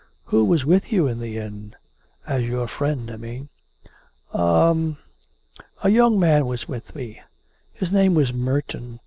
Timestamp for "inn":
1.37-1.75